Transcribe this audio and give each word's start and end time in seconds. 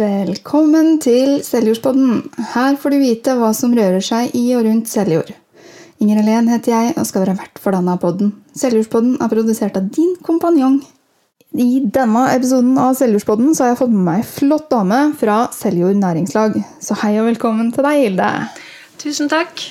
Velkommen 0.00 0.94
til 1.02 1.42
Seljordspodden. 1.44 2.22
Her 2.54 2.76
får 2.80 2.94
du 2.94 2.96
vite 3.02 3.34
hva 3.36 3.50
som 3.52 3.74
rører 3.76 4.00
seg 4.00 4.30
i 4.38 4.46
og 4.56 4.64
rundt 4.64 4.88
Seljord. 4.88 5.28
Inger 6.00 6.22
Helen 6.22 6.48
heter 6.48 6.72
jeg 6.72 6.94
og 6.94 7.04
skal 7.04 7.26
være 7.26 7.34
vert 7.42 7.60
for 7.60 7.76
denne 7.76 7.98
podden. 8.00 8.30
Seljordspodden 8.56 9.18
er 9.20 9.28
produsert 9.28 9.76
av 9.76 9.90
din 9.92 10.14
kompanjong. 10.24 10.78
I 11.52 11.82
denne 11.92 12.24
episoden 12.32 12.80
av 12.80 12.96
Seljordspodden 12.96 13.52
har 13.58 13.74
jeg 13.74 13.80
fått 13.82 13.92
med 13.92 14.06
meg 14.06 14.22
ei 14.22 14.28
flott 14.30 14.70
dame 14.72 15.02
fra 15.20 15.42
Seljord 15.52 16.00
næringslag. 16.00 16.56
Så 16.80 16.96
hei 17.02 17.18
og 17.20 17.28
velkommen 17.28 17.68
til 17.74 17.84
deg, 17.84 18.06
Hilde. 18.06 18.32
Tusen 19.04 19.28
takk. 19.28 19.66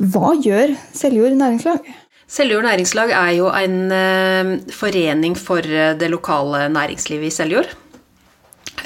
Hva 0.00 0.32
gjør 0.40 0.72
Seljord 0.96 1.36
næringslag? 1.36 1.84
Seljord 2.26 2.64
næringslag 2.64 3.12
er 3.12 3.34
jo 3.36 3.52
en 3.52 3.82
eh, 3.92 4.56
forening 4.72 5.36
for 5.36 5.60
eh, 5.60 5.92
det 6.00 6.08
lokale 6.10 6.64
næringslivet 6.72 7.28
i 7.28 7.36
Seljord. 7.42 7.76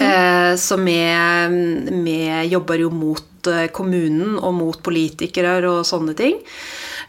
Eh, 0.00 0.52
så 0.56 0.76
vi, 0.80 2.18
jobber 2.50 2.80
jo 2.80 2.90
mot 2.94 3.50
eh, 3.50 3.66
kommunen 3.74 4.38
og 4.38 4.54
mot 4.56 4.78
politikere 4.82 5.58
og 5.68 5.82
sånne 5.88 6.14
ting. 6.18 6.38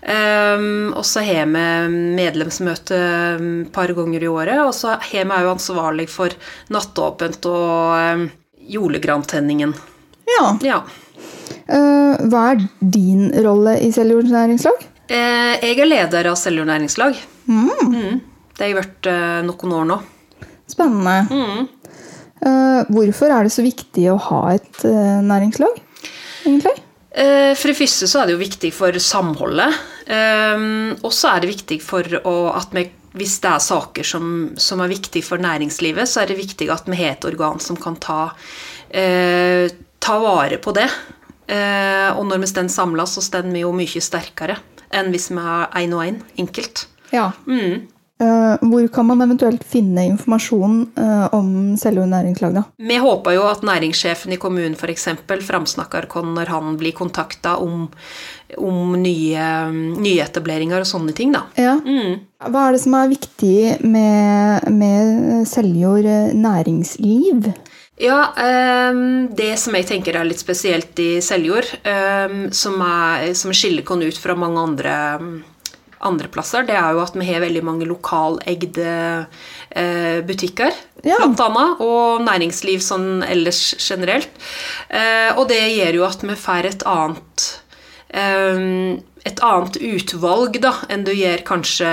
Eh, 0.01 0.65
og 0.91 1.05
så 1.07 1.23
har 1.25 1.47
vi 1.51 1.65
medlemsmøte 2.19 2.99
et 2.99 3.71
par 3.73 3.93
ganger 3.97 4.25
i 4.25 4.31
året. 4.31 4.59
Og 4.65 4.73
så 4.75 4.97
har 4.97 5.25
vi 5.25 5.39
òg 5.39 5.53
ansvarlig 5.55 6.09
for 6.11 6.35
nattåpent 6.73 7.49
og 7.51 7.97
eh, 7.99 8.27
julegrantenningen. 8.71 9.75
Ja. 10.37 10.45
Ja. 10.65 10.81
Eh, 11.71 12.27
hva 12.27 12.45
er 12.51 12.63
din 12.79 13.29
rolle 13.43 13.77
i 13.83 13.91
Seljord 13.95 14.29
næringslag? 14.31 14.87
Eh, 15.11 15.59
jeg 15.59 15.79
er 15.79 15.89
leder 15.89 16.31
av 16.31 16.39
Seljord 16.39 16.69
næringslag. 16.71 17.19
Mm. 17.47 18.21
Det 18.55 18.63
har 18.63 18.69
jeg 18.69 18.79
vært 18.79 19.11
eh, 19.11 19.37
noen 19.47 19.77
år 19.79 19.87
nå. 19.89 19.99
Spennende. 20.71 21.15
Mm. 21.31 21.69
Eh, 22.41 22.81
hvorfor 22.89 23.29
er 23.29 23.45
det 23.45 23.53
så 23.53 23.63
viktig 23.65 24.07
å 24.09 24.19
ha 24.29 24.39
et 24.55 24.85
eh, 24.87 25.19
næringslag, 25.25 25.77
egentlig? 26.41 26.73
Eh, 27.11 27.51
For 27.59 27.69
det 27.69 27.77
første 27.77 28.07
så 28.09 28.21
er 28.21 28.29
det 28.29 28.35
jo 28.37 28.41
viktig 28.41 28.71
for 28.73 28.97
samholdet. 29.03 29.77
Og 30.11 31.11
så 31.15 31.29
er 31.29 31.43
det 31.43 31.51
viktig 31.51 31.77
for 31.85 32.03
at 32.03 32.73
vi, 32.75 32.81
hvis 33.15 33.37
det 33.43 33.51
er 33.51 33.63
saker 33.63 34.07
som, 34.07 34.25
som 34.59 34.81
er 34.83 34.91
viktig 34.91 35.21
for 35.23 35.39
næringslivet, 35.39 36.09
så 36.09 36.23
er 36.23 36.31
det 36.31 36.39
viktig 36.41 36.67
at 36.73 36.89
vi 36.89 36.97
har 36.99 37.13
et 37.13 37.27
organ 37.29 37.61
som 37.63 37.77
kan 37.79 37.95
ta, 38.01 38.33
ta 38.91 40.17
vare 40.19 40.59
på 40.59 40.73
det. 40.75 40.89
Og 42.17 42.25
når 42.27 42.43
vi 42.43 42.49
står 42.51 42.67
samla, 42.75 43.05
så 43.07 43.23
står 43.23 43.47
vi 43.53 43.63
jo 43.63 43.71
mye 43.75 44.03
sterkere 44.03 44.57
enn 44.91 45.13
hvis 45.13 45.29
vi 45.31 45.39
er 45.39 45.71
én 45.79 45.95
og 45.95 46.03
én, 46.03 46.19
enkelt. 46.43 46.85
Ja. 47.13 47.29
Mm. 47.47 47.87
Eh, 48.21 48.55
hvor 48.69 48.87
kan 48.93 49.07
man 49.09 49.21
eventuelt 49.25 49.63
finne 49.65 50.03
informasjon 50.11 50.75
eh, 50.97 51.27
om 51.33 51.77
Seljord 51.77 52.11
næringslag, 52.11 52.53
da? 52.53 52.63
Vi 52.77 52.99
håper 53.01 53.33
jo 53.33 53.47
at 53.49 53.63
næringssjefen 53.65 54.35
i 54.35 54.39
kommunen 54.41 54.75
f.eks. 54.77 55.07
framsnakker 55.47 56.05
oss 56.11 56.35
når 56.35 56.51
han 56.53 56.75
blir 56.77 56.93
kontakta 56.97 57.55
om, 57.57 57.87
om 58.61 58.93
nye, 59.01 59.47
nyetableringer 59.97 60.83
og 60.83 60.91
sånne 60.91 61.17
ting. 61.17 61.33
da. 61.33 61.47
Ja. 61.57 61.79
Mm. 61.81 62.21
Hva 62.51 62.67
er 62.67 62.77
det 62.77 62.83
som 62.83 62.97
er 62.99 63.09
viktig 63.09 63.57
med, 63.89 64.69
med 64.69 65.49
Seljord 65.49 66.05
eh, 66.05 66.33
næringsliv? 66.37 67.53
Ja, 68.01 68.33
ehm, 68.37 69.29
Det 69.37 69.53
som 69.61 69.75
jeg 69.77 69.85
tenker 69.89 70.17
er 70.17 70.25
litt 70.25 70.41
spesielt 70.41 70.97
i 70.99 71.21
Seljord, 71.21 71.69
ehm, 71.85 72.51
som, 72.53 72.81
er, 72.81 73.33
som 73.37 73.53
skiller 73.53 73.85
oss 73.85 74.01
ut 74.01 74.17
fra 74.17 74.37
mange 74.37 74.61
andre, 74.61 74.93
andre 76.07 76.27
plasser, 76.31 76.65
det 76.67 76.75
er 76.77 76.93
jo 76.95 77.01
at 77.03 77.15
vi 77.17 77.27
har 77.27 77.43
veldig 77.43 77.63
mange 77.67 77.87
lokalegde 77.89 78.87
eh, 79.75 80.21
butikker, 80.27 80.73
Ja. 81.03 81.17
blant 81.17 81.39
annet, 81.45 81.81
og 81.81 82.21
næringsliv 82.25 82.81
sånn 82.85 83.23
ellers 83.27 83.75
generelt. 83.79 84.29
Eh, 84.89 85.31
og 85.37 85.47
det 85.49 85.61
gjør 85.77 85.93
jo 86.01 86.05
at 86.07 86.21
vi 86.25 86.35
får 86.35 86.65
et 86.71 86.83
annet 86.85 87.47
ehm, 88.13 88.99
et 89.27 89.37
annet 89.45 89.75
utvalg 89.85 90.55
da, 90.63 90.71
enn 90.89 91.03
du 91.05 91.11
gjør 91.13 91.43
kanskje 91.45 91.89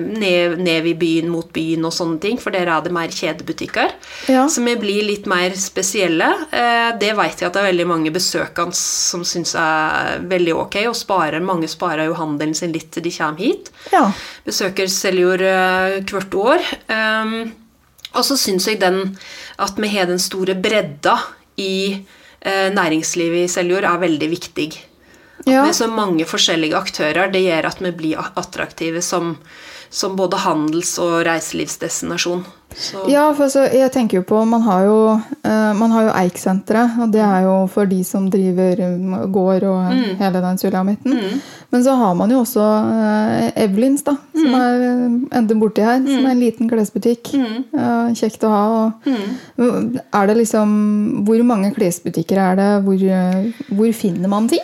ned, 0.00 0.56
ned 0.64 0.86
i 0.88 0.94
byen 0.96 1.28
mot 1.28 1.48
byen 1.52 1.84
og 1.84 1.92
sånne 1.92 2.16
ting, 2.22 2.38
for 2.40 2.54
der 2.56 2.70
er 2.72 2.80
det 2.84 2.92
mer 2.96 3.12
kjedebutikker. 3.12 3.92
Ja. 4.32 4.46
Så 4.48 4.64
vi 4.64 4.76
blir 4.80 5.04
litt 5.04 5.28
mer 5.28 5.52
spesielle. 5.60 6.30
Eh, 6.48 6.90
Det 7.00 7.12
vet 7.16 7.40
jeg 7.42 7.50
at 7.50 7.56
det 7.56 7.60
er 7.62 7.68
veldig 7.70 7.86
mange 7.90 8.12
besøkende 8.14 8.76
som 8.76 9.24
syns 9.28 9.52
er 9.60 10.24
veldig 10.30 10.56
ok, 10.56 10.80
og 10.88 10.96
sparer. 10.96 11.44
Mange 11.44 11.68
sparer 11.68 12.08
jo 12.08 12.16
handelen 12.16 12.56
sin 12.56 12.72
litt 12.72 12.90
til 12.94 13.04
de 13.04 13.12
kommer 13.12 13.44
hit. 13.44 13.70
Ja. 13.92 14.06
Besøker 14.48 14.88
Seljord 14.88 15.44
eh, 15.44 16.00
hvert 16.08 16.34
år. 16.34 16.64
Um, 16.88 17.52
og 18.14 18.24
så 18.26 18.36
syns 18.40 18.66
jeg 18.66 18.80
den 18.80 19.18
at 19.60 19.76
vi 19.78 19.92
har 19.92 20.08
den 20.08 20.18
store 20.18 20.56
bredda 20.56 21.18
i 21.60 22.00
eh, 22.40 22.68
næringslivet 22.72 23.44
i 23.44 23.52
Seljord, 23.52 23.84
er 23.84 24.00
veldig 24.00 24.30
viktig. 24.32 24.72
Ja. 25.46 25.64
er 25.68 25.72
så 25.76 25.88
mange 25.90 26.26
forskjellige 26.28 26.76
aktører, 26.76 27.32
det 27.32 27.44
gjør 27.46 27.70
at 27.70 27.80
vi 27.80 27.92
blir 27.96 28.30
attraktive 28.36 29.02
som, 29.02 29.36
som 29.90 30.16
både 30.16 30.42
handels- 30.44 30.98
og 31.00 31.22
reiselivsdestinasjon. 31.26 32.44
Så, 32.76 33.00
Ja, 33.10 33.24
for 33.34 33.48
altså, 33.48 33.64
jeg 33.74 33.90
tenker 33.90 34.20
jo 34.20 34.22
på 34.22 34.44
Man 34.46 34.62
har 34.62 34.84
jo, 34.86 34.98
uh, 35.18 35.72
man 35.74 35.90
har 35.90 36.04
jo 36.06 36.12
Eik-senteret, 36.20 37.00
og 37.02 37.10
det 37.12 37.22
er 37.24 37.42
jo 37.42 37.54
for 37.72 37.88
de 37.90 37.98
som 38.06 38.28
driver 38.30 38.78
um, 38.86 39.16
gård 39.32 39.66
og 39.66 39.88
hele 40.20 40.42
den 40.44 40.60
sulamitten. 40.60 41.40
Men 41.70 41.84
så 41.84 41.94
har 41.98 42.14
man 42.14 42.30
jo 42.30 42.40
også 42.44 42.62
uh, 42.62 43.48
Evelyns, 43.58 44.04
da, 44.06 44.16
som 44.34 44.54
er 44.58 44.84
eh, 44.86 45.16
enda 45.38 45.54
borti 45.58 45.82
her. 45.86 45.98
Som 46.06 46.26
er 46.26 46.32
en 46.34 46.42
liten 46.42 46.70
klesbutikk. 46.70 47.32
Uh, 47.74 48.10
kjekt 48.14 48.46
å 48.46 48.50
ha. 48.54 48.62
Og, 49.58 49.98
Er 50.14 50.26
det 50.26 50.36
liksom 50.36 51.24
Hvor 51.26 51.42
mange 51.46 51.72
klesbutikker 51.74 52.38
er 52.38 52.58
det? 52.58 52.70
Hvor, 52.86 53.04
hvor 53.74 53.92
finner 53.94 54.30
man 54.30 54.48
ting? 54.50 54.62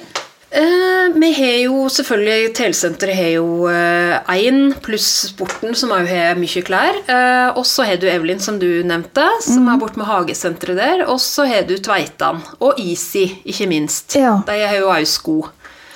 Eh, 0.57 1.13
vi 1.21 1.29
har 1.37 1.57
jo 1.67 1.83
selvfølgelig 1.93 2.53
Telesenteret 2.57 3.19
har 3.19 3.33
jo 3.35 3.69
én, 3.69 4.71
pluss 4.81 5.09
Sporten, 5.35 5.75
som 5.77 5.93
òg 5.93 6.09
har 6.09 6.39
mye 6.41 6.63
klær. 6.65 6.97
Eh, 7.05 7.51
og 7.53 7.67
så 7.69 7.85
har 7.85 8.01
du 8.01 8.07
Evelyn, 8.09 8.41
som 8.41 8.57
du 8.61 8.69
nevnte, 8.87 9.27
som 9.45 9.69
er 9.69 9.81
borte 9.83 10.01
med 10.01 10.09
hagesenteret 10.09 10.81
der. 10.81 11.05
Og 11.13 11.21
så 11.21 11.45
har 11.51 11.69
du 11.69 11.77
Tveitan. 11.77 12.41
Og 12.61 12.81
Easy, 12.81 13.29
ikke 13.45 13.69
minst. 13.69 14.17
Ja. 14.17 14.39
De 14.49 14.57
har 14.65 14.81
jo 14.81 14.89
òg 14.95 15.05
sko. 15.11 15.37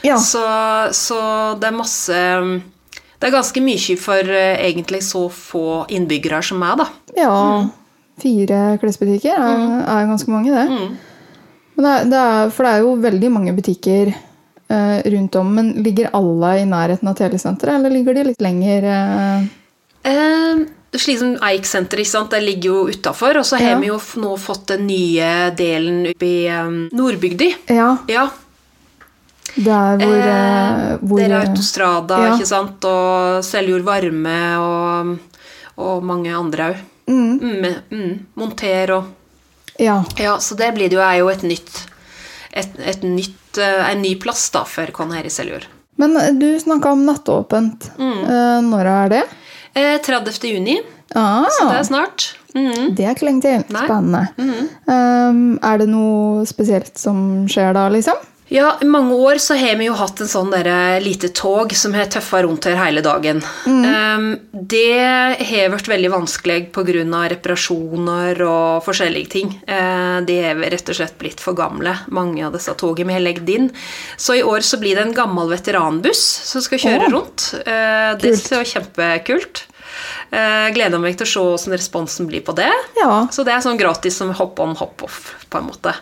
Ja. 0.05 0.21
Så, 0.21 0.45
så 0.97 1.21
det 1.61 1.67
er 1.69 1.77
masse 1.77 2.17
Det 3.21 3.29
er 3.29 3.35
ganske 3.35 3.61
mye 3.61 3.97
for 4.01 4.33
eh, 4.33 4.61
egentlig 4.69 5.03
så 5.05 5.27
få 5.33 5.85
innbyggere 5.93 6.41
som 6.45 6.61
meg, 6.61 6.81
da. 6.81 6.87
Ja. 7.17 7.35
Fire 8.21 8.65
klesbutikker 8.81 9.37
er, 9.37 9.69
er 9.85 10.09
ganske 10.09 10.33
mange, 10.33 10.53
det. 10.53 10.97
Men 11.77 11.87
det 11.87 12.11
det 12.13 12.21
er, 12.21 12.51
for 12.53 12.65
det 12.65 12.73
er 12.73 12.85
jo 12.85 12.97
veldig 13.01 13.31
mange 13.33 13.55
butikker 13.57 14.13
eh, 14.13 14.27
rundt 15.11 15.35
om. 15.37 15.55
Men 15.55 15.73
ligger 15.83 16.11
alle 16.17 16.53
i 16.61 16.67
nærheten 16.69 17.09
av 17.11 17.15
telesenteret, 17.19 17.75
eller 17.79 17.91
ligger 17.91 18.15
de 18.15 18.25
litt 18.31 18.41
lenger 18.45 18.85
eh? 18.85 19.49
Eh, 20.03 20.61
slik 20.97 21.19
som 21.21 21.35
Eik-senteret, 21.45 22.31
det 22.31 22.41
ligger 22.45 22.71
jo 22.71 22.85
utafor. 22.89 23.37
Og 23.43 23.45
så 23.47 23.59
har 23.61 23.71
Ja. 23.75 23.79
vi 23.79 23.87
jo 23.91 23.99
nå 24.23 24.37
fått 24.39 24.67
den 24.73 24.87
nye 24.87 25.51
delen 25.59 26.07
oppe 26.13 26.27
i 26.27 26.49
um, 26.49 26.89
Nordbygdi. 26.93 27.55
Ja, 27.69 27.97
Ja, 28.09 28.29
der 29.57 29.97
hvor, 29.99 30.15
eh, 30.15 30.93
eh, 30.93 30.99
hvor 31.03 31.19
der 31.19 31.31
er 31.35 31.49
Autostrada, 31.49 32.19
ja. 32.27 32.35
ikke 32.37 32.47
sant? 32.47 32.85
og 32.85 33.45
Seljord 33.45 33.83
Varme 33.83 34.39
og, 34.63 35.19
og 35.77 36.05
mange 36.07 36.31
andre 36.37 36.71
òg. 36.71 36.77
Mm, 37.11 37.41
Mm, 37.41 37.75
mm, 37.91 38.19
Monter 38.37 38.91
og 38.95 39.05
ja. 39.81 40.05
Ja, 40.19 40.37
så 40.39 40.55
det 40.57 40.75
blir 40.77 40.89
det 40.89 40.95
jo, 40.99 41.01
er 41.03 41.19
jo 41.19 41.29
et 41.33 41.43
nytt, 41.43 41.87
et, 42.53 42.79
et 42.85 43.03
nytt 43.07 43.59
eh, 43.61 43.83
en 43.91 44.03
ny 44.03 44.15
plass 44.21 44.49
da 44.55 44.65
for 44.69 44.91
Con 44.97 45.13
her 45.15 45.27
i 45.27 45.33
Seljord. 45.33 45.67
Men 46.01 46.17
eh, 46.17 46.33
du 46.39 46.49
snakka 46.61 46.95
om 46.97 47.05
nattåpent. 47.09 47.91
Mm. 47.99 48.71
når 48.71 48.91
er 48.95 49.15
det? 49.15 49.23
Eh, 49.75 49.97
30. 50.03 50.41
juni, 50.51 50.81
Ah, 51.15 51.47
så 51.51 51.65
det 51.67 51.79
er 51.81 51.87
snart. 51.89 52.25
Mm. 52.55 52.95
det 52.95 53.05
er 53.05 53.15
ikke 53.17 53.27
lenge 53.27 53.43
til. 53.43 53.63
Spennende. 53.67 54.21
Spennende. 54.35 54.69
Um, 54.87 55.59
er 55.63 55.81
det 55.81 55.89
noe 55.91 56.45
spesielt 56.47 56.99
som 56.99 57.49
skjer 57.51 57.75
da, 57.75 57.89
liksom? 57.91 58.19
Ja, 58.51 58.79
I 58.83 58.85
mange 58.85 59.15
år 59.15 59.39
så 59.39 59.55
har 59.55 59.77
vi 59.79 59.87
jo 59.87 59.95
hatt 59.95 60.19
en 60.21 60.29
sånn 60.29 60.49
der, 60.51 60.67
lite 60.99 61.29
tog 61.39 61.71
som 61.79 61.93
har 61.95 62.09
tøffa 62.11 62.41
rundt 62.43 62.67
her 62.67 62.75
hele 62.81 62.99
dagen. 63.05 63.39
Um, 63.63 64.33
det 64.51 64.99
har 65.47 65.71
vært 65.71 65.91
veldig 65.93 66.11
vanskelig 66.11 66.57
pga. 66.75 67.05
reparasjoner 67.31 68.43
og 68.43 68.83
forskjellige 68.83 69.31
ting. 69.37 69.55
Uh, 69.71 70.19
de 70.27 70.41
er 70.51 70.59
rett 70.75 70.91
og 70.91 70.99
slett 70.99 71.15
blitt 71.23 71.39
for 71.39 71.55
gamle, 71.55 71.95
mange 72.11 72.43
av 72.43 72.59
disse 72.59 72.75
togene 72.75 73.13
vi 73.13 73.19
har 73.21 73.23
legget 73.29 73.55
inn. 73.55 73.71
Så 74.19 74.41
i 74.41 74.43
år 74.43 74.67
så 74.67 74.83
blir 74.83 74.99
det 74.99 75.07
en 75.07 75.15
gammel 75.15 75.55
veteranbuss 75.55 76.27
som 76.51 76.67
skal 76.67 76.83
kjøre 76.83 77.07
oh. 77.07 77.15
rundt. 77.15 77.53
Uh, 77.63 78.19
det 78.19 78.35
ser 78.43 78.65
er 78.65 78.73
kjempekult. 78.75 79.67
Uh, 80.35 80.67
gleder 80.75 80.99
meg 80.99 81.15
til 81.15 81.27
å 81.27 81.31
se 81.31 81.47
hvordan 81.47 81.79
responsen 81.79 82.27
blir 82.27 82.43
på 82.43 82.59
det. 82.59 82.73
Ja. 82.99 83.29
Så 83.31 83.47
det 83.47 83.55
er 83.55 83.63
sånn 83.63 83.79
gratis 83.79 84.19
som 84.19 84.35
hopp 84.35 84.59
on, 84.59 84.75
hopp 84.83 85.07
off, 85.07 85.37
på 85.47 85.63
en 85.63 85.71
måte. 85.71 85.95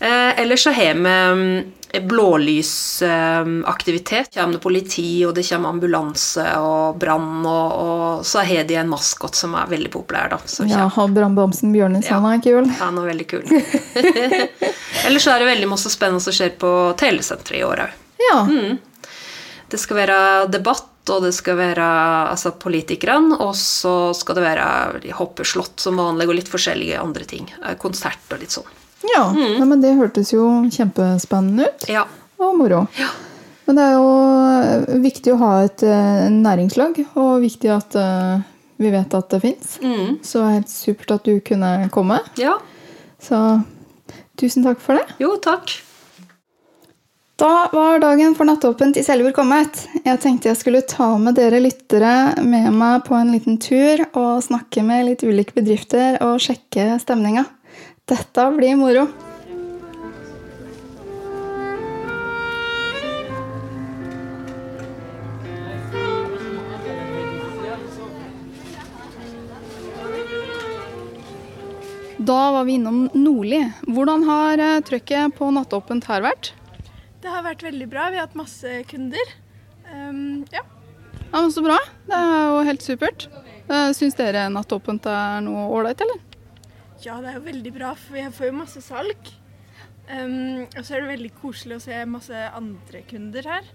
Eh, 0.00 0.40
ellers 0.40 0.64
så 0.64 0.70
har 0.70 0.94
vi 0.94 1.00
mm, 1.00 1.72
blålysaktivitet. 2.08 4.32
Det 4.32 4.40
kommer 4.40 4.52
det 4.52 4.58
politi, 4.58 5.26
og 5.26 5.34
det 5.34 5.48
kommer 5.48 5.68
ambulanse 5.68 6.56
og 6.56 6.98
brann, 6.98 7.46
og, 7.46 7.72
og, 7.72 8.26
så 8.26 8.38
har 8.48 8.64
de 8.64 8.74
en 8.80 8.88
maskot 8.88 9.34
som 9.36 9.54
er 9.60 9.66
veldig 9.68 9.90
populær. 9.92 10.28
da. 10.32 10.38
ja, 10.70 10.84
og 10.88 11.10
Brannbamsen 11.12 11.72
Bjørnis, 11.74 12.06
ja. 12.08 12.14
han 12.16 12.26
er 12.32 12.40
kul. 12.44 12.68
Han 12.80 12.98
er 13.02 13.06
veldig 13.10 13.26
kul. 13.28 13.44
ellers 15.06 15.24
så 15.26 15.30
er 15.34 15.38
det 15.42 15.52
veldig 15.52 15.68
masse 15.68 15.90
spennende 15.92 16.20
som 16.24 16.32
skjer 16.32 16.50
på 16.60 16.94
telesenteret 17.00 17.60
i 17.60 17.64
år 17.66 17.76
òg. 17.84 17.90
Ja. 18.30 18.38
Mm. 18.48 18.78
Det 19.70 19.78
skal 19.78 19.96
være 20.00 20.46
debatt, 20.50 20.86
og 21.10 21.22
det 21.24 21.32
skal 21.36 21.56
være 21.58 21.84
altså, 22.30 22.50
politikerne. 22.56 23.36
Og 23.44 23.54
så 23.58 24.12
skal 24.16 24.34
det 24.38 24.44
være 24.48 24.66
hoppeslott 25.18 25.80
som 25.82 25.96
vanlig, 26.00 26.28
og 26.28 26.34
litt 26.40 26.52
forskjellige 26.52 27.00
andre 27.00 27.24
ting. 27.28 27.46
Eh, 27.60 27.74
konsert 27.80 28.32
og 28.32 28.38
litt 28.40 28.52
sånn. 28.56 28.70
Ja, 29.06 29.30
mm. 29.32 29.56
Nei, 29.58 29.66
men 29.66 29.82
det 29.82 29.96
hørtes 29.96 30.32
jo 30.34 30.46
kjempespennende 30.68 31.70
ut. 31.70 31.88
Ja. 31.88 32.04
Og 32.40 32.56
moro. 32.58 32.84
Ja. 32.98 33.08
Men 33.68 33.78
det 33.78 33.84
er 33.86 33.92
jo 33.96 35.02
viktig 35.04 35.34
å 35.34 35.40
ha 35.40 35.50
et 35.64 35.84
uh, 35.86 36.26
næringslag, 36.32 36.96
og 37.14 37.44
viktig 37.44 37.70
at 37.70 37.94
uh, 37.96 38.40
vi 38.80 38.90
vet 38.92 39.14
at 39.14 39.28
det 39.30 39.42
fins. 39.44 39.76
Mm. 39.84 40.18
Så 40.26 40.42
helt 40.48 40.72
supert 40.72 41.14
at 41.18 41.28
du 41.28 41.36
kunne 41.44 41.90
komme. 41.94 42.18
Ja. 42.40 42.56
Så 43.22 43.38
tusen 44.40 44.66
takk 44.66 44.82
for 44.82 44.98
det. 44.98 45.06
Jo, 45.22 45.36
takk. 45.42 45.76
Da 47.40 47.70
var 47.72 48.02
dagen 48.02 48.34
for 48.36 48.44
Nattåpent 48.44 48.98
i 49.00 49.04
Seljord 49.04 49.32
kommet. 49.36 49.78
Jeg 50.04 50.20
tenkte 50.20 50.50
jeg 50.50 50.58
skulle 50.60 50.82
ta 50.84 51.14
med 51.16 51.38
dere 51.38 51.62
lyttere 51.62 52.42
med 52.44 52.68
meg 52.76 53.06
på 53.06 53.16
en 53.16 53.30
liten 53.32 53.56
tur 53.60 54.02
og 54.10 54.42
snakke 54.44 54.84
med 54.84 55.06
litt 55.06 55.24
ulike 55.24 55.56
bedrifter 55.56 56.18
og 56.26 56.42
sjekke 56.44 56.98
stemninga. 57.00 57.46
Dette 58.10 58.44
blir 58.50 58.74
moro. 58.76 59.04
Da 72.18 72.52
var 72.52 72.64
vi 72.64 72.72
innom 72.72 73.08
Nordli. 73.14 73.72
Hvordan 73.86 74.24
har 74.26 74.58
eh, 74.58 74.80
trøkket 74.86 75.36
på 75.38 75.52
nattåpent 75.54 76.08
her 76.10 76.24
vært? 76.26 76.50
Det 77.22 77.30
har 77.30 77.46
vært 77.46 77.62
veldig 77.62 77.88
bra. 77.90 78.08
Vi 78.10 78.18
har 78.18 78.26
hatt 78.26 78.34
masse 78.38 78.82
kunder. 78.90 79.32
Um, 79.86 80.42
ja. 80.50 80.64
ja, 81.30 81.36
men 81.38 81.52
Så 81.54 81.62
bra. 81.62 81.78
Det 82.10 82.18
er 82.18 82.50
jo 82.50 82.66
helt 82.72 82.82
supert. 82.84 83.28
Eh, 83.70 83.92
syns 83.94 84.18
dere 84.18 84.48
nattåpent 84.50 85.06
er 85.06 85.46
noe 85.46 85.68
ålreit, 85.78 86.02
eller? 86.02 86.29
Ja, 87.00 87.16
det 87.22 87.30
er 87.30 87.38
jo 87.38 87.46
veldig 87.46 87.70
bra, 87.72 87.94
for 87.96 88.18
jeg 88.18 88.32
får 88.36 88.50
jo 88.50 88.56
masse 88.58 88.82
salg. 88.84 89.30
Um, 90.10 90.66
og 90.66 90.82
så 90.82 90.96
er 90.96 91.04
det 91.04 91.12
veldig 91.14 91.30
koselig 91.38 91.78
å 91.78 91.82
se 91.84 91.98
masse 92.10 92.34
andre 92.50 93.00
kunder 93.06 93.46
her 93.46 93.68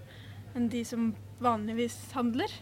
enn 0.56 0.68
de 0.72 0.82
som 0.84 1.08
vanligvis 1.42 1.96
handler. 2.16 2.52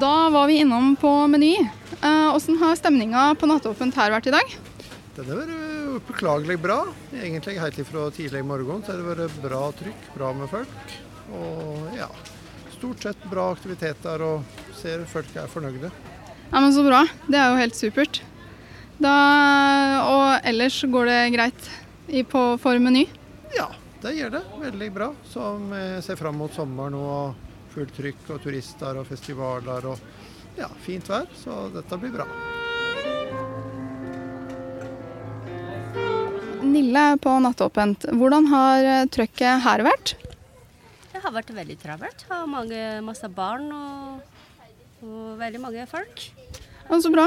Da 0.00 0.30
var 0.32 0.48
vi 0.48 0.60
innom 0.62 0.94
på 0.98 1.10
Meny. 1.30 1.56
Åssen 2.32 2.56
uh, 2.56 2.62
har 2.64 2.78
stemninga 2.78 3.26
på 3.38 3.50
nattåpent 3.50 3.98
her 3.98 4.14
vært 4.14 4.30
i 4.30 4.34
dag? 4.34 4.56
Den 5.18 5.28
har 5.28 5.42
vært 5.42 6.08
beklagelig 6.08 6.56
bra. 6.62 6.80
Egentlig 7.12 7.58
helt 7.60 7.84
fra 7.90 8.08
tidlig 8.14 8.40
i 8.40 8.48
morgen 8.54 8.80
så 8.80 8.94
har 8.94 9.02
det 9.02 9.10
vært 9.10 9.38
bra 9.44 9.62
trykk, 9.82 10.08
bra 10.16 10.32
med 10.38 10.50
folk. 10.50 10.96
Og 11.36 11.92
ja, 11.98 12.08
stort 12.78 13.04
sett 13.04 13.28
bra 13.28 13.50
aktiviteter 13.52 14.24
og 14.26 14.60
ser 14.80 15.04
folk 15.12 15.36
er 15.36 15.50
fornøyde. 15.52 15.92
Ja, 16.48 16.60
men 16.60 16.72
Så 16.72 16.82
bra. 16.88 17.04
Det 17.28 17.38
er 17.38 17.52
jo 17.52 17.60
helt 17.60 17.76
supert. 17.76 18.22
Da, 19.02 19.12
og 20.06 20.46
ellers 20.46 20.76
går 20.86 21.08
det 21.10 21.20
greit 21.34 21.68
i, 22.06 22.22
på, 22.22 22.40
for 22.62 22.78
Meny? 22.78 23.08
Ja, 23.56 23.66
det 24.04 24.14
gjør 24.14 24.36
det. 24.36 24.42
Veldig 24.60 24.90
bra. 24.94 25.08
Så 25.26 25.54
vi 25.58 25.82
ser 26.06 26.20
fram 26.20 26.38
mot 26.38 26.54
sommeren 26.54 26.94
og 26.98 27.50
fullt 27.72 27.94
trykk 27.96 28.30
og 28.34 28.42
turister 28.44 29.00
og 29.00 29.08
festivaler 29.08 29.90
og 29.90 30.58
ja, 30.60 30.70
fint 30.84 31.08
vær. 31.10 31.26
Så 31.34 31.66
dette 31.74 31.98
blir 31.98 32.14
bra. 32.14 32.28
Nille 36.62 37.06
på 37.20 37.36
Nattåpent. 37.42 38.06
Hvordan 38.16 38.50
har 38.52 38.86
eh, 38.86 39.06
trøkket 39.12 39.64
her 39.66 39.82
vært? 39.84 40.14
Det 41.10 41.20
har 41.24 41.34
vært 41.34 41.50
veldig 41.56 41.80
travelt. 41.82 42.28
Har 42.30 42.46
mange, 42.48 42.84
masse 43.04 43.28
barn 43.34 43.66
og, 43.74 44.44
og 45.02 45.40
veldig 45.42 45.60
mange 45.66 45.90
folk. 45.90 46.28
Og 46.86 47.02
så 47.02 47.10
bra. 47.12 47.26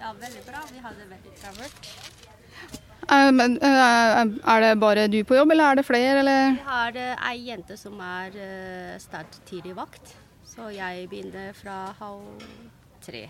Ja, 0.00 0.12
veldig 0.12 0.42
bra. 0.46 0.62
Vi 0.72 0.78
hadde 0.84 1.08
veldig 1.10 1.34
travelt. 1.40 1.90
Er, 3.10 3.28
eh, 3.34 4.20
er 4.54 4.60
det 4.60 4.80
bare 4.80 5.08
du 5.08 5.18
på 5.24 5.34
jobb, 5.36 5.50
eller 5.50 5.64
er 5.72 5.80
det 5.80 5.84
flere? 5.86 6.18
Eller? 6.22 6.52
Vi 6.56 6.64
har 6.66 6.96
eh, 6.96 7.28
ei 7.30 7.36
jente 7.48 7.76
som 7.76 8.00
er 8.00 8.36
start 9.02 9.40
tidlig 9.46 9.76
vakt, 9.76 10.14
så 10.46 10.70
jeg 10.74 11.08
begynner 11.10 11.52
fra 11.58 11.94
halv 11.98 12.44
tre. 13.04 13.28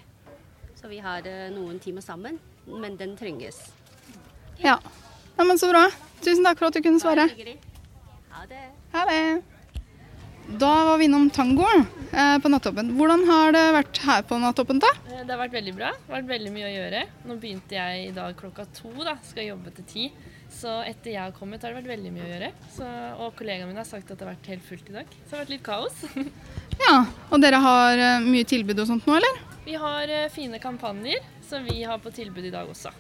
Så 0.81 0.89
vi 0.89 0.99
har 0.99 1.27
noen 1.53 1.79
timer 1.79 2.01
sammen, 2.01 2.39
men 2.67 2.97
den 2.97 3.17
trenges. 3.17 3.61
Ja. 4.63 4.79
Ja, 5.39 5.45
men 5.45 5.59
Så 5.59 5.71
bra. 5.71 5.87
Tusen 6.21 6.45
takk 6.45 6.59
for 6.59 6.69
at 6.69 6.77
du 6.77 6.83
kunne 6.85 7.01
svare. 7.01 7.29
Ha 8.31 8.45
det. 8.49 8.67
Ha 8.93 9.05
det. 9.09 9.60
Da 10.59 10.85
var 10.85 10.99
vi 10.99 11.05
innom 11.05 11.31
tango 11.31 11.67
eh, 12.13 12.39
på 12.43 12.49
Nattåpen. 12.49 12.91
Hvordan 12.99 13.23
har 13.29 13.53
det 13.55 13.63
vært 13.77 14.01
her 14.03 14.23
på 14.27 14.39
Nattåpen? 14.43 14.81
da? 14.83 14.89
Eh, 15.07 15.21
det 15.23 15.31
har 15.31 15.39
vært 15.39 15.55
veldig 15.55 15.75
bra. 15.77 15.93
Det 15.95 16.11
har 16.11 16.17
vært 16.17 16.33
veldig 16.33 16.53
mye 16.55 16.67
å 16.67 16.73
gjøre. 16.73 17.03
Nå 17.29 17.37
begynte 17.43 17.77
jeg 17.77 18.09
i 18.09 18.15
dag 18.17 18.35
klokka 18.39 18.67
to. 18.75 18.91
da, 19.07 19.15
Skal 19.29 19.47
jobbe 19.47 19.71
til 19.77 19.87
ti. 19.93 20.07
Så 20.51 20.81
etter 20.83 21.13
jeg 21.15 21.23
har 21.23 21.37
kommet, 21.37 21.63
har 21.63 21.71
det 21.71 21.83
vært 21.83 21.93
veldig 21.93 22.15
mye 22.17 22.25
å 22.27 22.31
gjøre. 22.33 22.49
Så, 22.75 22.89
og 23.23 23.37
kollegaene 23.39 23.69
mine 23.71 23.85
har 23.85 23.91
sagt 23.91 24.11
at 24.11 24.19
det 24.19 24.27
har 24.27 24.33
vært 24.33 24.51
helt 24.51 24.67
fullt 24.67 24.91
i 24.91 24.97
dag. 24.97 25.13
Så 25.21 25.29
det 25.29 25.37
har 25.37 25.45
vært 25.45 25.55
litt 25.55 25.69
kaos. 25.69 26.03
ja, 26.87 26.97
Og 27.31 27.45
dere 27.45 27.63
har 27.63 28.03
uh, 28.03 28.27
mye 28.27 28.49
tilbud 28.49 28.83
og 28.83 28.91
sånt 28.91 29.07
nå, 29.07 29.21
eller? 29.21 29.45
Vi 29.69 29.79
har 29.79 30.11
uh, 30.11 30.27
fine 30.35 30.59
kampanjer 30.59 31.23
som 31.47 31.63
vi 31.69 31.85
har 31.87 32.03
på 32.03 32.11
tilbud 32.15 32.51
i 32.51 32.53
dag 32.55 32.67
også. 32.67 32.91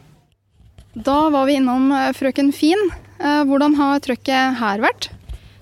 Da 0.94 1.28
var 1.30 1.46
vi 1.46 1.54
innom 1.54 1.92
eh, 1.94 2.10
Frøken 2.18 2.50
Fin. 2.50 2.80
Eh, 3.20 3.42
hvordan 3.46 3.76
har 3.78 4.00
trøkket 4.02 4.56
her 4.58 4.82
vært? 4.82 5.06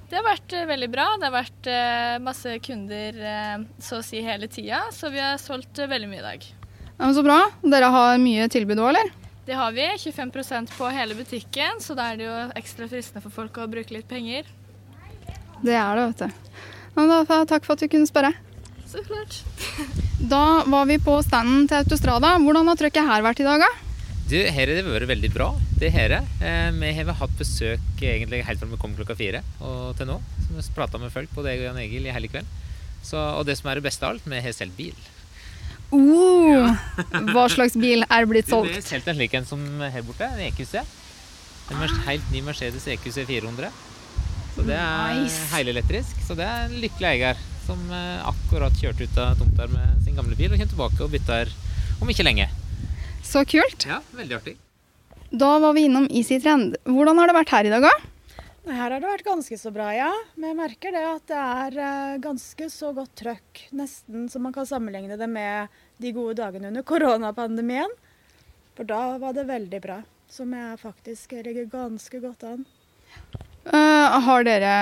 Det 0.08 0.16
har 0.16 0.24
vært 0.24 0.56
eh, 0.56 0.66
veldig 0.68 0.90
bra. 0.92 1.06
Det 1.20 1.28
har 1.28 1.36
vært 1.36 1.70
masse 2.24 2.58
kunder 2.64 3.22
så 3.82 4.00
å 4.00 4.04
si 4.04 4.22
hele 4.24 4.48
tida, 4.48 4.86
så 4.94 5.12
vi 5.12 5.20
har 5.20 5.36
solgt 5.42 5.78
veldig 5.78 6.08
mye 6.10 6.22
i 6.22 6.28
dag. 6.28 6.46
Ja, 6.98 7.12
så 7.14 7.22
bra. 7.22 7.42
Dere 7.62 7.92
har 7.94 8.18
mye 8.18 8.48
tilbud 8.50 8.80
òg, 8.80 8.88
eller? 8.90 9.12
Det 9.48 9.56
har 9.56 9.72
vi. 9.72 9.84
25% 9.96 10.74
på 10.76 10.88
hele 10.92 11.14
butikken, 11.16 11.78
så 11.80 11.94
da 11.96 12.10
er 12.10 12.18
det 12.18 12.26
jo 12.26 12.34
ekstra 12.58 12.88
fristende 12.90 13.22
for 13.24 13.32
folk 13.32 13.60
å 13.62 13.68
bruke 13.70 13.94
litt 13.94 14.08
penger. 14.10 14.48
Det 15.62 15.72
er 15.78 15.96
det, 15.96 16.08
vet 16.10 16.24
du. 16.24 16.58
Ja, 16.98 17.06
da, 17.06 17.38
takk 17.48 17.64
for 17.64 17.78
at 17.78 17.84
du 17.84 17.88
kunne 17.88 18.10
spørre. 18.10 18.34
Så 18.88 19.00
klart. 19.06 19.38
da 20.34 20.64
var 20.66 20.90
vi 20.90 20.98
på 21.00 21.16
standen 21.24 21.68
til 21.70 21.84
Autostrada. 21.84 22.34
Hvordan 22.42 22.68
har 22.68 22.80
trøkket 22.82 23.08
her 23.08 23.24
vært 23.24 23.40
i 23.40 23.48
dag, 23.48 23.64
da? 23.64 23.70
Du, 24.28 24.36
her 24.36 24.58
har 24.66 24.74
det 24.74 24.84
vært 24.84 25.12
veldig 25.14 25.32
bra. 25.32 25.52
Det 25.80 25.90
her. 25.94 26.14
Eh, 26.18 26.70
vi 26.74 26.92
har 26.98 27.18
hatt 27.20 27.36
besøk 27.38 28.02
egentlig 28.02 28.42
helt 28.46 28.60
fra 28.60 28.68
vi 28.70 28.80
kom 28.80 28.96
klokka 28.96 29.16
fire 29.18 29.42
og 29.60 29.94
til 29.98 30.10
nå. 30.10 30.18
Så 30.44 30.56
vi 30.56 30.64
prata 30.76 31.00
med 31.00 31.12
folk, 31.14 31.30
både 31.34 31.54
jeg 31.54 31.62
og 31.62 31.70
Jan 31.70 31.80
Egil, 31.84 32.08
i 32.08 32.14
hele 32.14 32.30
kveld. 32.32 32.48
Så, 33.02 33.18
og 33.18 33.46
det 33.46 33.58
som 33.58 33.70
er 33.70 33.78
det 33.78 33.86
beste 33.86 34.04
av 34.04 34.16
alt, 34.16 34.26
vi 34.26 34.42
har 34.42 34.56
selv 34.56 34.74
bil. 34.78 34.96
Uh, 35.88 36.52
ja. 36.52 36.64
hva 37.32 37.46
slags 37.48 37.78
bil 37.80 38.04
er 38.04 38.26
blitt 38.28 38.50
solgt? 38.50 38.74
Det 38.74 38.82
er 38.82 38.88
solgt 38.90 39.08
en 39.08 39.16
slik 39.16 39.36
en 39.38 39.48
som 39.48 39.62
her 39.80 40.04
borte, 40.04 40.26
en 40.28 40.42
EQC. 40.50 40.74
En 41.68 41.84
helt 42.08 42.32
ny 42.32 42.42
Mercedes 42.44 42.88
EQC 42.88 43.22
400. 43.28 43.70
Så 44.56 44.64
det 44.66 44.76
er 44.76 45.20
nice. 45.22 45.48
helelektrisk. 45.54 46.22
Så 46.26 46.36
det 46.36 46.46
er 46.48 46.66
en 46.66 46.78
lykkelig 46.82 47.10
eier 47.12 47.42
som 47.68 47.80
eh, 47.92 48.28
akkurat 48.28 48.74
kjørte 48.80 49.04
ut 49.04 49.20
av 49.20 49.36
tomta 49.38 49.68
med 49.70 50.00
sin 50.04 50.16
gamle 50.16 50.36
bil 50.38 50.50
og 50.50 50.56
kommer 50.56 50.72
tilbake 50.72 51.04
og 51.04 51.12
bytter 51.12 51.52
om 52.02 52.10
ikke 52.10 52.26
lenge. 52.26 52.48
Så 53.24 53.44
kult. 53.48 53.86
Ja, 53.88 54.00
veldig 54.16 54.40
artig. 54.40 54.56
Da 55.30 55.58
var 55.58 55.72
vi 55.72 55.80
innom 55.84 56.06
Easy 56.10 56.40
Trend. 56.40 56.76
Hvordan 56.88 57.18
har 57.20 57.28
det 57.28 57.36
vært 57.36 57.50
her 57.52 57.66
i 57.68 57.72
dag, 57.72 57.84
da? 57.84 57.90
Her 58.68 58.92
har 58.94 59.00
det 59.00 59.08
vært 59.08 59.26
ganske 59.26 59.56
så 59.60 59.70
bra, 59.72 59.88
ja. 59.92 60.08
Men 60.36 60.50
jeg 60.52 60.58
merker 60.58 60.94
det 60.94 61.02
at 61.04 61.24
det 61.28 61.40
er 61.40 61.76
eh, 61.84 62.20
ganske 62.24 62.68
så 62.72 62.92
godt 62.96 63.12
trøkk. 63.20 63.62
Nesten 63.76 64.26
så 64.32 64.40
man 64.40 64.54
kan 64.56 64.68
sammenligne 64.68 65.18
det 65.20 65.28
med 65.28 65.74
de 66.00 66.12
gode 66.16 66.38
dagene 66.40 66.70
under 66.72 66.84
koronapandemien. 66.84 67.92
For 68.76 68.88
da 68.88 69.18
var 69.20 69.36
det 69.36 69.44
veldig 69.48 69.80
bra. 69.84 69.98
Som 70.32 70.52
jeg 70.56 70.80
faktisk 70.80 71.32
ligger 71.44 71.68
ganske 71.72 72.20
godt 72.24 72.44
an. 72.48 72.64
Uh, 73.68 74.16
har 74.24 74.44
dere 74.44 74.72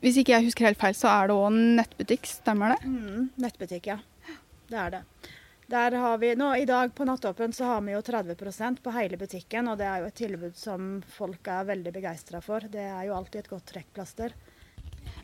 Hvis 0.00 0.16
ikke 0.20 0.32
jeg 0.32 0.48
husker 0.48 0.66
helt 0.68 0.80
feil, 0.80 0.96
så 0.96 1.08
er 1.08 1.28
det 1.28 1.36
òg 1.36 1.56
nettbutikk, 1.80 2.28
stemmer 2.28 2.74
det? 2.74 2.88
Mm, 2.88 3.30
nettbutikk, 3.40 3.88
ja. 3.92 3.98
Det 4.68 4.80
er 4.80 4.96
det. 4.98 5.02
Der 5.66 5.92
har 5.96 6.18
vi, 6.18 6.34
nå 6.36 6.50
I 6.56 6.66
dag 6.68 6.94
på 6.94 7.04
Nattåpen 7.08 7.52
så 7.52 7.64
har 7.64 7.80
vi 7.80 7.94
jo 7.94 8.00
30% 8.04 8.82
på 8.84 8.92
hele 8.92 9.16
butikken, 9.16 9.68
og 9.72 9.78
det 9.80 9.86
er 9.88 10.02
jo 10.02 10.08
et 10.10 10.18
tilbud 10.18 10.56
som 10.60 10.98
folk 11.16 11.48
er 11.48 11.64
veldig 11.70 11.92
begeistra 11.94 12.40
for. 12.44 12.66
Det 12.68 12.84
er 12.84 13.06
jo 13.08 13.14
alltid 13.16 13.40
et 13.40 13.48
godt 13.48 13.70
trekkplaster. 13.72 14.34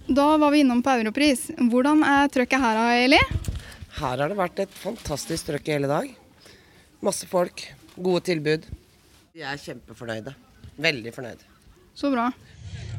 Da 0.09 0.37
var 0.41 0.51
vi 0.51 0.63
innom 0.65 0.81
på 0.83 0.95
Europris. 0.97 1.51
Hvordan 1.59 2.01
er 2.09 2.33
trøkket 2.33 2.63
her, 2.63 2.81
Eli? 3.05 3.21
Her 3.99 4.23
har 4.23 4.33
det 4.33 4.39
vært 4.39 4.63
et 4.65 4.73
fantastisk 4.81 5.51
trøkk 5.51 5.69
i 5.69 5.75
hele 5.77 5.91
dag. 5.91 6.09
Masse 7.05 7.29
folk, 7.29 7.67
gode 7.97 8.25
tilbud. 8.31 8.65
Vi 9.37 9.45
er 9.45 9.61
kjempefornøyde. 9.61 10.33
Veldig 10.81 11.13
fornøyde. 11.15 11.45
Så 11.95 12.09
bra. 12.15 12.31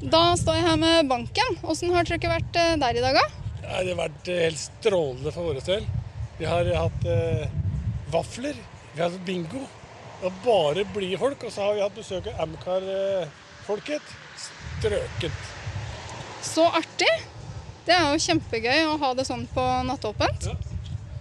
Da 0.02 0.22
står 0.38 0.60
jeg 0.60 0.68
her 0.68 0.78
med 0.82 1.10
banken. 1.10 1.58
Åssen 1.66 1.94
har 1.96 2.06
trøkket 2.06 2.30
vært 2.32 2.62
eh, 2.62 2.78
der 2.82 3.02
i 3.02 3.04
dag, 3.04 3.18
da? 3.18 3.26
Ja, 3.66 3.82
det 3.82 3.96
har 3.96 4.00
vært 4.04 4.30
eh, 4.30 4.46
helt 4.46 4.62
strålende 4.62 5.34
for 5.34 5.50
vår 5.50 5.62
del. 5.66 5.90
Vi 6.42 6.48
har 6.48 6.66
hatt 6.74 7.04
eh, 7.06 7.50
vafler, 8.10 8.56
vi 8.94 9.02
har 9.02 9.12
hatt 9.12 9.26
bingo. 9.26 9.60
Og 10.26 10.40
bare 10.42 10.86
blide 10.90 11.20
folk. 11.22 11.44
Og 11.46 11.54
så 11.54 11.68
har 11.68 11.76
vi 11.78 11.84
hatt 11.84 11.94
besøk 11.94 12.32
av 12.32 12.40
Amcar-folket. 12.48 14.16
Strøket. 14.42 15.44
Så 16.42 16.66
artig. 16.66 17.12
Det 17.86 17.94
er 17.94 18.10
jo 18.10 18.26
kjempegøy 18.26 18.88
å 18.88 18.98
ha 19.04 19.14
det 19.20 19.28
sånn 19.30 19.46
på 19.54 19.68
nattåpent. 19.86 20.50
Ja. 20.50 20.58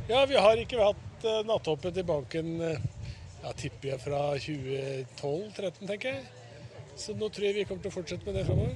ja, 0.09 0.25
vi 0.31 0.41
har 0.41 0.65
ikke 0.65 0.81
hatt 0.81 1.29
eh, 1.29 1.43
nattåpent 1.53 2.01
i 2.01 2.09
banken 2.09 2.53
uh, 2.65 2.91
ja, 3.43 3.53
tipper 3.53 3.93
jeg 3.93 4.01
fra 4.01 4.23
2012-2013, 4.41 5.85
tenker 5.85 6.15
jeg. 6.15 6.25
Så 6.97 7.13
nå 7.21 7.29
tror 7.29 7.51
jeg 7.51 7.61
vi 7.61 7.69
kommer 7.69 7.85
til 7.85 7.93
å 7.93 7.99
fortsette 8.01 8.25
med 8.25 8.41
det 8.41 8.49
framover. 8.49 8.73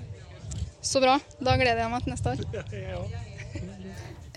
Så 0.85 1.01
bra. 1.01 1.17
Da 1.41 1.57
gleder 1.57 1.87
jeg 1.87 1.97
meg 1.97 2.05
til 2.05 2.19
neste 2.19 2.37
år. 2.37 2.45
Ja, 2.61 2.99
ja. 3.01 3.34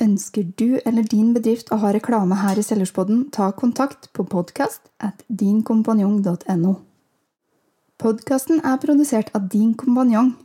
Ønsker 0.02 0.44
du 0.60 0.78
eller 0.86 1.06
din 1.10 1.32
bedrift 1.34 1.72
å 1.74 1.80
ha 1.82 1.90
reklame 1.96 2.38
her 2.38 2.60
i 2.60 2.66
Selgersboden, 2.66 3.32
ta 3.34 3.50
kontakt 3.58 4.12
på 4.14 4.28
podkast 4.30 4.92
at 5.02 5.24
dinkompanjong.no. 5.28 6.74
Podkasten 7.98 8.62
er 8.62 8.78
produsert 8.78 9.34
av 9.34 9.48
Din 9.50 9.74
kompanjong. 9.74 10.36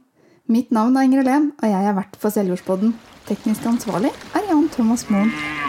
Mitt 0.49 0.73
navn 0.73 0.97
er 0.97 1.05
Ingrid 1.05 1.29
Helen, 1.29 1.51
og 1.61 1.69
jeg 1.69 1.91
er 1.91 1.99
vert 1.99 2.17
for 2.17 2.33
Selgersboden. 2.33 2.97
Teknisk 3.29 3.69
ansvarlig 3.69 4.15
er 4.33 4.49
Jan 4.49 4.71
Thomas 4.73 5.05
Moen. 5.13 5.62